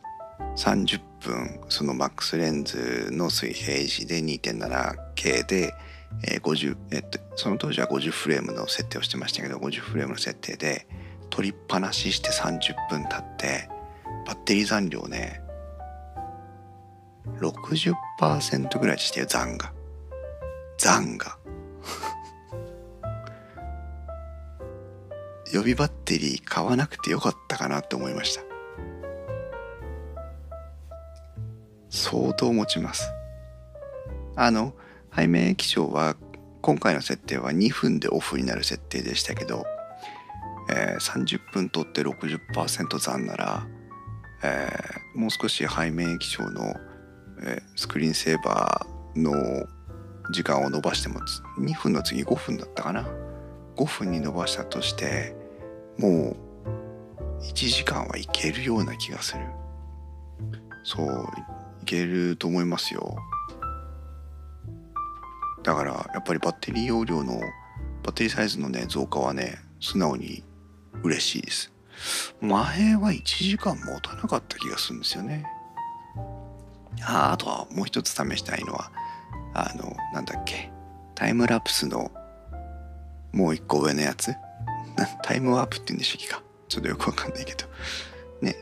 [0.57, 5.75] 30分そのマックスレンズの水平時で 2.7K で、
[6.29, 10.87] えー、50えっとその当時は50フレームの設定をしてましたけど50フレームの設定で
[11.31, 13.69] 取りっぱなしして30分経って
[14.27, 15.43] バッテリー残量ね
[17.41, 19.73] 60%ぐらいでしたよ残が
[20.79, 21.37] 残が
[25.53, 28.54] 予備バッテリー買わなくてよかったかなって思いました。
[31.95, 33.09] 相当持ちます。
[34.35, 34.75] あの
[35.15, 36.17] 背面液晶は
[36.61, 39.65] 今回の設定は2分でオフになる設定でしたけど、
[40.71, 43.67] えー、30分取って60%残なら、
[44.43, 46.75] えー、もう少し背面液晶の、
[47.43, 49.33] えー、スクリーンセーバーの
[50.33, 51.21] 時間を伸ばしても
[51.61, 53.07] 2分の次5分だったかな
[53.77, 55.37] ？5分に伸ばしたとして
[55.97, 56.37] も
[57.39, 59.45] う1時間はいけるような気がする。
[60.83, 61.29] そう
[61.85, 63.17] けると思いますよ。
[65.63, 67.41] だからやっぱりバッテリー容量の
[68.03, 70.45] バッテリーサイズのね増加はね素直に
[71.03, 71.73] 嬉しいです。
[72.41, 75.45] 前は1時間持たなかった気がするんですよね。
[77.03, 78.91] ああとはもう一つ試したいのは
[79.55, 80.71] あのなんだっけ。
[81.15, 82.11] タイムラプスの
[83.33, 84.35] もう一個上のやつ。
[85.23, 86.43] タイムワープって言うんでしたっけか。
[86.69, 87.67] ちょっとよくわかんないけど。
[88.41, 88.57] ね。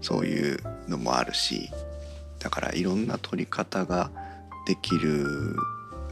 [0.00, 1.70] そういうのもあるし。
[2.40, 4.10] だからいろんな撮り方が
[4.66, 5.56] できる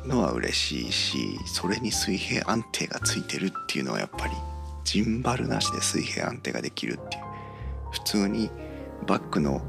[0.07, 4.33] のは嬉しいしそれに水平安定がついてるっていうのはやっぱり
[4.85, 7.29] ジンバルなしで水平安定ができるっていう。
[7.91, 8.51] 普通に
[9.07, 9.63] バッグの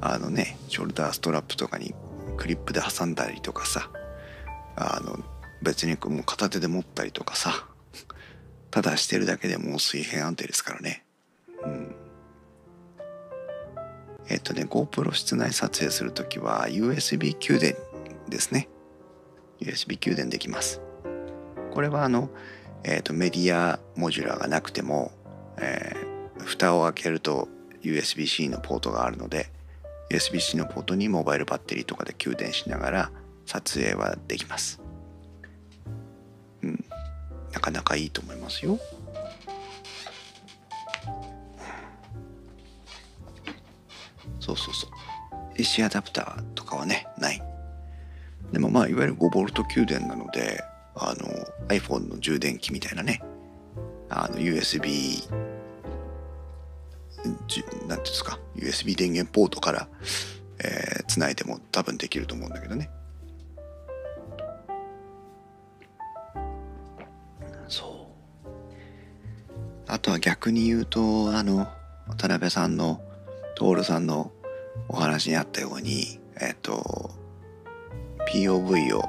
[0.00, 1.94] あのねショルダーストラップとかに
[2.36, 3.90] クリップで挟んだりとかさ
[4.76, 5.18] あの
[5.62, 7.66] 別にもう片手で持ったりとかさ
[8.70, 11.04] ただしてるだけでもう水平安定ですからね。
[11.64, 11.99] うん。
[14.28, 17.76] えっとね GoPro 室内撮影する時は USB 給電
[18.28, 18.68] ですね。
[19.60, 20.80] USB 給電できます。
[21.72, 22.30] これはあの、
[22.82, 25.12] えーと、メディアモジュラーがなくても、
[25.58, 27.48] えー、蓋を開けると
[27.82, 29.50] USB-C のポートがあるので
[30.10, 33.10] USB-C のポートにモバイルバッテリーとかで給電しながら
[33.46, 34.80] 撮影はできます。
[36.62, 36.84] うん。
[37.52, 38.78] なかなかいいと思いますよ。
[44.40, 44.90] そうそうそう。
[45.56, 47.42] AC アダプターとかはねない。
[48.52, 50.64] でもまあいわゆる 5V 給電なので
[50.96, 51.28] あの
[51.68, 53.22] iPhone の充電器みたいなね。
[54.08, 55.28] あの USB
[57.24, 58.38] 何ていうんですか。
[58.56, 59.88] USB 電源ポートから、
[60.58, 62.90] えー、つないでも多分できると思うんだけどね。
[67.68, 68.08] そ
[68.46, 68.50] う。
[69.86, 71.68] あとは逆に言うとあの
[72.08, 73.00] 渡辺さんの
[73.60, 74.32] 徹さんの
[74.88, 77.10] お話にあったようにえっ、と
[78.32, 79.04] POV を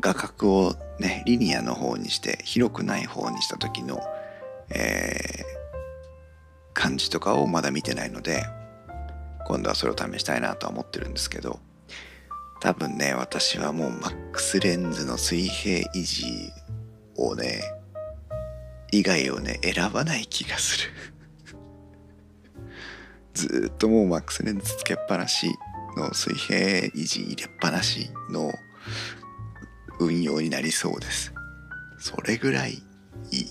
[0.00, 4.00] 画角をねリニアの方にして広くない方にした時の、
[4.70, 5.44] えー、
[6.72, 8.44] 感じとかをまだ見てないので
[9.46, 11.60] 今度はそれを試したいなとは思ってるんですけど
[12.60, 16.24] 多分ね私はもうマックスレンズの水平維持
[17.16, 17.60] をね
[18.90, 21.15] 以外をね選ばない気がする。
[23.36, 25.48] ずっともうマックスレンズつけっぱなし
[25.96, 28.50] の水平維持入れっぱなしの
[30.00, 31.34] 運用になりそうです。
[31.98, 32.82] それぐらい
[33.30, 33.46] いい。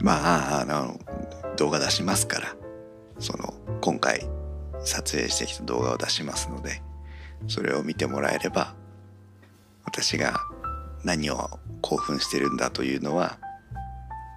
[0.02, 1.00] まああの
[1.56, 2.56] 動画出しますから。
[3.18, 4.28] その今回
[4.84, 6.82] 撮影してきた動画を出しますので
[7.48, 8.74] それを見てもらえれば
[9.84, 10.40] 私が
[11.04, 11.48] 何を
[11.80, 13.38] 興奮してるんだというのは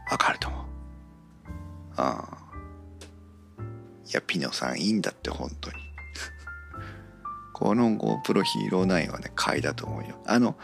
[0.09, 0.61] わかると思う。
[1.97, 2.39] ああ
[4.09, 5.77] いや、ピノさんいいんだって本当に。
[7.53, 10.19] この GoPro Hero 9はね、買いだと思うよ。
[10.25, 10.57] あの、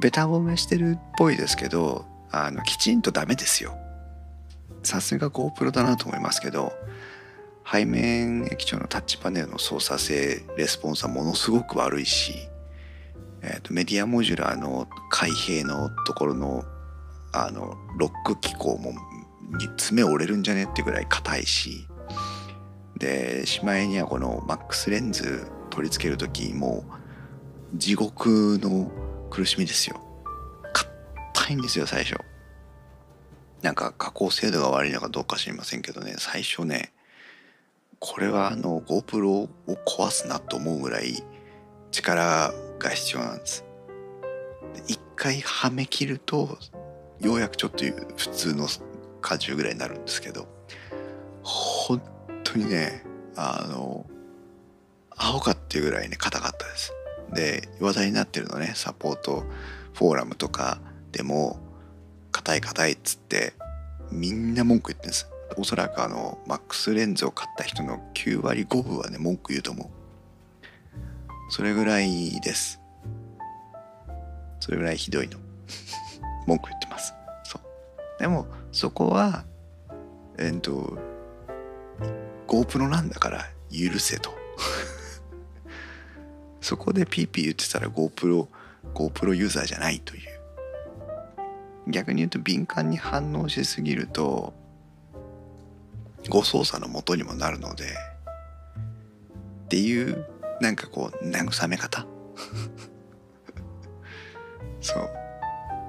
[0.00, 3.76] ベタ褒めしてるっぽいですけど、あの、きちんとダメですよ。
[4.82, 6.72] さすが GoPro だなと思いますけど、
[7.70, 12.34] 背面液晶のタッチパネルの操作性、レスポンスはものすごく悪いし、
[13.42, 16.64] えーと、メディアモジュラーの開閉のところの
[17.32, 18.92] あのロック機構も
[19.76, 21.86] 爪折れるんじゃねってぐらい硬いし。
[22.96, 26.84] でしまいにはこのマックスレンズ取り付ける時も
[27.74, 28.90] う地獄の
[29.30, 30.00] 苦しみですよ。
[31.34, 32.16] 硬いんですよ最初。
[33.62, 36.14] なんか加工精度が悪いのかどうか知りませんけどね。
[36.18, 36.92] 最初ね
[38.00, 39.48] これはあの GoPro を
[39.86, 41.22] 壊すなと思うぐらい
[41.90, 43.64] 力が必要なんです。
[44.88, 46.58] 一回はめ切ると
[47.20, 47.84] ようやくちょっと
[48.16, 48.66] 普通の
[49.22, 50.48] 荷重ぐらいになるんですけど
[51.42, 52.00] 本
[52.44, 53.02] 当にね
[53.36, 54.06] あの
[55.16, 56.92] アホかっていうぐらいね硬かったです。
[57.32, 59.44] で話題になってるのねサポート
[59.92, 60.80] フォーラムとか
[61.12, 61.58] でも
[62.32, 63.52] 硬い硬いっつって
[64.10, 65.28] みんな文句言ってるんです。
[65.56, 69.88] おそらくあのマックスレンズを買った人の9割5分はね文句言うと思う。
[71.52, 72.80] それぐらいです。
[74.60, 75.38] それぐらいひどいの。
[76.46, 76.79] 文句言って。
[78.20, 79.44] でもそこは
[80.38, 80.98] えっと
[82.46, 84.38] GoPro なんだから許せと。
[86.60, 88.46] そこでピーピー言ってたら GoPro
[88.94, 90.22] GoPro ユーザーじゃないという。
[91.88, 94.52] 逆に言うと敏感に反応しすぎると
[96.28, 97.84] 誤操作のもとにもなるので
[99.64, 100.26] っていう
[100.60, 102.06] なんかこう慰め方。
[104.82, 105.00] そ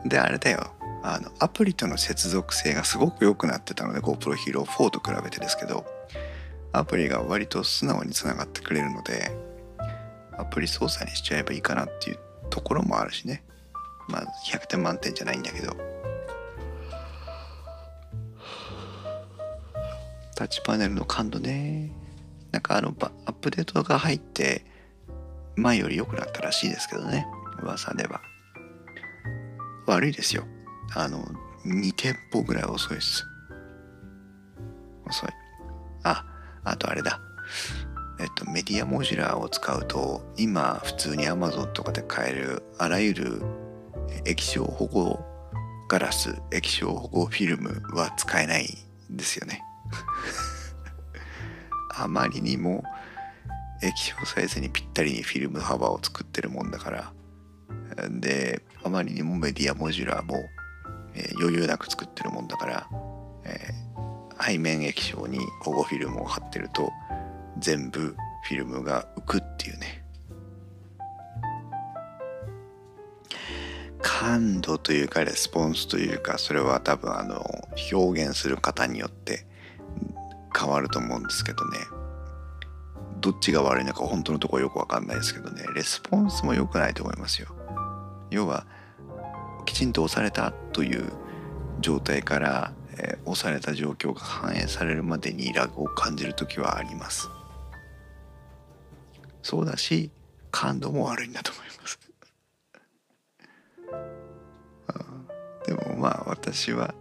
[0.05, 0.07] う。
[0.07, 0.73] であれだよ。
[1.03, 5.85] あのアプリとの接続性がすごく良くなってたので GoPro Hero 4と比べてですけど
[6.73, 9.31] アプリが割と素直につながってくれるので
[10.37, 13.43] アプリ操作にしちゃえばいいかなっていうところもあるしね。
[14.07, 15.75] まあ100点満点じゃないんだけど。
[20.35, 21.91] タッチパネルの感度ね。
[22.51, 22.89] なんかあの
[23.25, 24.65] アップデートが入って
[25.55, 27.27] 前より良くなったらしいですけどね。
[27.61, 28.21] 噂では。
[29.85, 30.45] 悪いですよ。
[30.93, 31.23] あの
[31.65, 33.25] 2店舗ぐらい遅いです。
[35.07, 35.29] 遅い。
[36.03, 36.25] あ
[36.63, 37.19] あとあれだ。
[38.19, 43.41] えっとメディアモジュラーを使うと今普通に Amazon とかで買えるあらゆる
[44.25, 45.19] 液晶保護
[45.89, 48.65] ガラス液晶保護フィルムは使えない
[49.11, 49.63] んですよね。
[51.95, 52.83] あまりにも
[53.81, 57.13] 液晶サイズにぴったりにフィルム幅を作ってるもんだから。
[58.09, 60.35] であまりにもメディアモジュラーも、
[61.15, 62.87] えー、余裕なく作ってるもんだから、
[63.43, 66.91] えー、背面液晶に保護フィルムを貼ってると
[67.57, 70.03] 全部フィルムが浮くっていうね。
[74.01, 77.43] 感度というかレスポンスというかそれは多分あの
[77.91, 79.45] 表現する方によって
[80.57, 81.77] 変わると思うんですけどね。
[83.19, 85.63] どっちが悪いのか本当のところよくわかんないですけどね。
[85.75, 87.49] レスポンスも良くないと思いますよ。
[88.31, 88.65] 要は
[89.65, 91.11] きちんと押されたという
[91.79, 97.29] 状態から、えー、押された状況が反映されるまでにラグを感じる時はあります。
[99.43, 100.11] そうだし
[100.51, 101.99] 感度も悪いんだと思います。
[105.65, 106.93] でもまあ私は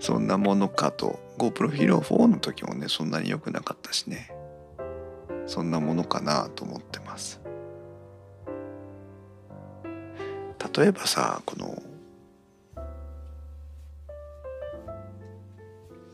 [0.00, 1.26] そんなものかと。
[1.38, 4.32] GoPro Hero 4の時もねそんなに良くなかったしね。
[5.46, 7.37] そんなものかなと思ってます。
[10.76, 11.82] 例えばさこの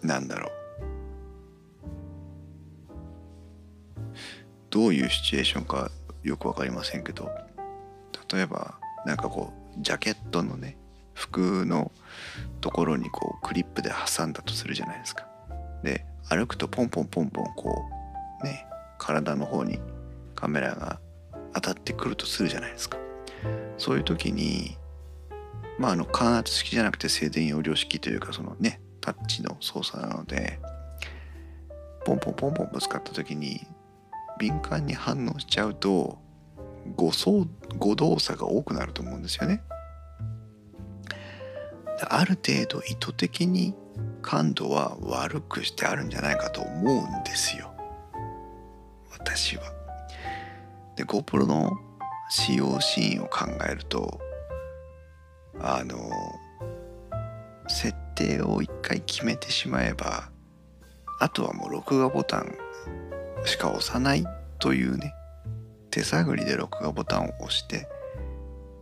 [0.03, 0.51] なんだろう
[4.70, 5.90] どういうシチュエーションか
[6.22, 7.30] よく分かりませんけど
[8.32, 10.76] 例えばなんかこうジャケットのね
[11.14, 11.92] 服の
[12.61, 15.26] ところにこうクリップで挟んだとするじゃないですか。
[15.82, 17.84] で歩くとポンポンポンポンこ
[18.42, 18.66] うね
[18.99, 19.78] 体の方に
[20.34, 20.99] カメラが
[21.55, 22.99] 当たってくるとするじゃないですか。
[23.78, 24.76] そういう時に
[25.78, 30.59] まああの感圧式じゃなくて静電容量式というかそのねタッチの操作なので
[32.05, 33.66] ポンポンポンポンぶつかった時に
[34.38, 36.18] 敏感に反応しちゃうと
[36.97, 37.47] 誤操
[37.78, 39.62] 誤動作が多くなると思うんですよね。
[42.09, 43.74] ある程度意図的に
[44.20, 47.72] 感度は悪くしてあるんじゃないかと思うんですよ
[49.11, 49.62] 私は。
[50.97, 51.78] で GoPro の
[52.31, 54.20] 使用シーンを考えると
[55.61, 55.97] あの
[57.68, 60.31] 設定を一回決めてしまえば
[61.20, 62.55] あとはもう録画ボタン
[63.45, 64.25] しか押さない
[64.59, 65.14] というね
[65.91, 67.89] 手探りで録画ボタンを押して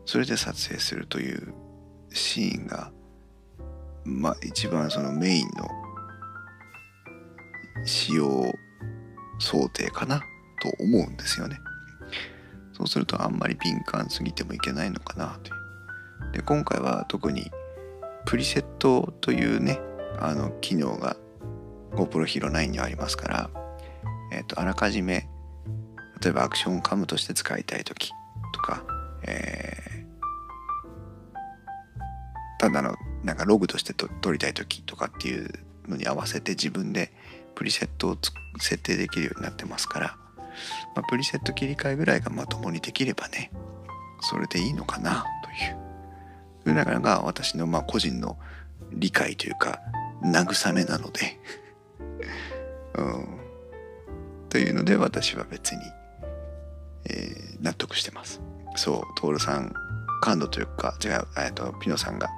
[0.06, 1.54] それで撮影するという
[2.10, 2.90] シーンが
[4.04, 5.68] まあ一番そのメインの
[7.84, 8.52] 使用
[9.38, 10.20] 想定かな
[10.60, 11.58] と思うんですよね。
[12.82, 15.52] そうするとあんまり敏感すぎてもいけないのかなとい
[16.30, 16.32] う。
[16.32, 17.48] で今回は特に
[18.24, 19.78] プリセットというね
[20.18, 21.16] あの機能が
[21.92, 23.50] GoPro Hero 9にはありますから、
[24.32, 25.28] えーと、あらかじめ
[26.20, 28.10] 例えばアクションカムとして使いたい時
[28.52, 28.82] とか、
[29.28, 35.48] えー、ただのなんかログとしてと撮りたい時とかっていう
[35.86, 37.12] のに合わせて自分で
[37.54, 38.16] プリセットを
[38.58, 40.16] 設定できるようになってますから、
[40.94, 43.50] まあ、プリセット切り替えぐらいがまともにできればね
[44.20, 45.76] それでいいのかなという。
[46.62, 48.38] それらが私のまあ個人の
[48.92, 49.80] 理解というか
[50.22, 51.40] 慰めなので。
[52.94, 53.26] うん、
[54.50, 55.80] というので私は別に、
[57.06, 58.40] えー、納得してます。
[58.76, 59.74] そう徹さん
[60.20, 62.28] 感度というか違う、えっと、ピノさんが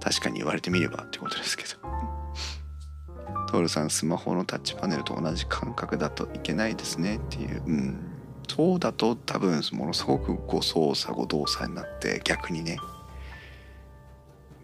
[0.00, 2.19] 確かに言われてみればってことですけど。
[3.50, 7.62] トールさんスマホのタッチパネルと同じ感覚だといけないですねっていう。
[7.66, 8.10] うん。
[8.48, 12.78] そうだと多分ものすごく誤操作誤動作になって逆にね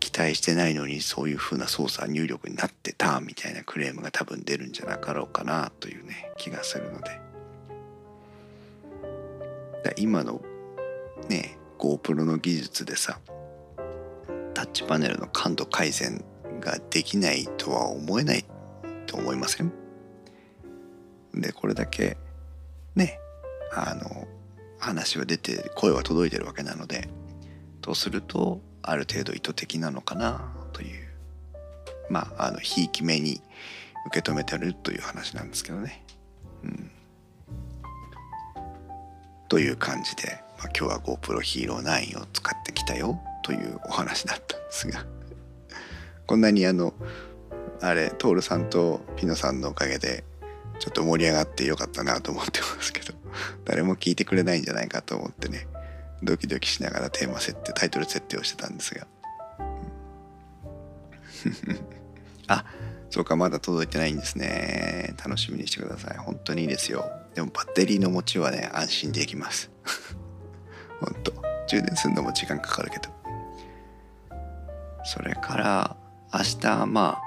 [0.00, 7.26] 期待してないのにそういう風な操作入力になってたみたいなクレームが多分出るんじゃなかろうかなというね気がするので。
[9.98, 10.40] 今の
[11.28, 13.20] ね GoPro の技術でさ
[14.54, 16.24] タッチパネルの感度改善
[16.60, 18.55] ができないとは思えないって
[19.07, 19.72] と思いません？
[21.34, 22.16] でこれだけ
[22.94, 23.18] ね
[23.72, 24.26] あの
[24.78, 27.09] 話は出て声は届いてるわけなので
[27.80, 31.07] とするとある程度意図的なのかなという。
[32.09, 33.40] まああのひいき目に
[34.07, 36.04] 受け止めてるという話なんですけどね。
[36.62, 36.90] うん、
[39.48, 45.04] という感じで、まあ、今日は GoPro Hero 9を使ってきたよというお話だったんですが。
[46.28, 46.94] こんなにあの
[47.80, 50.24] あれ徹さんとピノさんのおかげで
[50.78, 53.16] ちょっと盛り上がってよかったなと思ってますけど。
[53.64, 55.66] 誰も聞いてくれないんじゃないかと思ってね。
[56.22, 59.06] ドキドキしながらテーマ設定タイトル設定をしてたんですが、
[62.48, 62.64] あ
[63.10, 65.14] そうかまだ届いてないんですね。
[65.22, 66.16] 楽しみにしてください。
[66.18, 67.10] 本当にいいですよ。
[67.34, 69.70] でもバッテリーの持ちはね安心できます。
[71.00, 71.32] 本当。
[71.68, 73.10] 充電するのも時間かかるけど。
[75.04, 75.96] それから
[76.32, 77.26] 明日まあ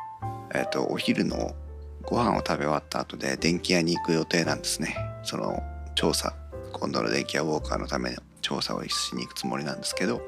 [0.53, 1.55] えっ、とお昼の
[2.03, 4.95] ご飯を食べ終わった後で電気屋に行く予定なんですね。
[5.23, 5.61] その
[5.95, 6.33] 調査
[6.73, 10.21] 今度の電気屋ウォーカーのための調査をしに行くつもりなんですけど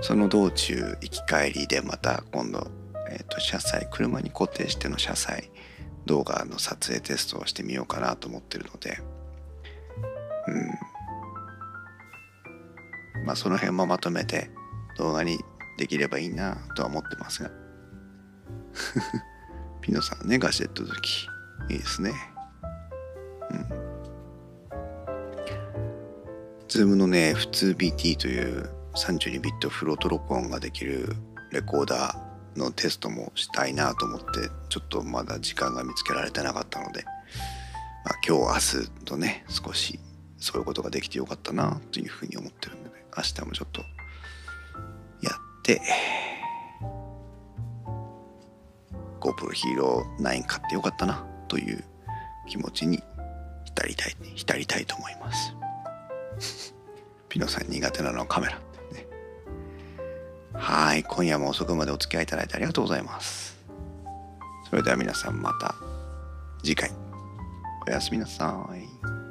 [0.00, 2.66] その道中行き帰りでまた今度、
[3.10, 5.50] えーと、車載車に固定しての車載
[6.06, 8.98] 動画の撮影テストをしてみようかなと思ってるので
[10.48, 10.50] う
[13.20, 13.26] ん。
[13.26, 14.50] まあその辺もまとめて
[14.98, 15.38] 動画に
[15.78, 17.61] できればいいなとは思ってますが。
[19.80, 21.26] ピノさんねガジェット好き。
[21.70, 22.12] いいですね。
[23.50, 23.82] うん。
[26.68, 31.14] Zoom のね F2BT という32ビットフロート録音ができる
[31.50, 34.24] レコーダーのテストもしたいなと思って
[34.68, 37.04] ちょっとまだ時間が見つけられてなかったので、
[38.04, 39.98] まあ、今日明日とね少し
[40.38, 43.82] そういうことができてよかったなというふうに思ってるので明日もちょっと
[45.22, 45.80] やって
[49.22, 51.84] GoPro Hero 9買ってよかったなという
[52.48, 53.00] 気持ちに
[53.64, 55.32] 浸りたい浸りたいと思いま
[56.42, 56.74] す。
[57.28, 58.56] ピノさん苦手なのはカメラ、
[58.92, 59.06] ね、
[60.52, 63.56] はい今夜も遅くまでお付き合いいただいてありがとうございます。
[64.68, 65.74] それでは皆さんまた
[66.62, 66.90] 次回。
[67.86, 69.21] おやすみなさい。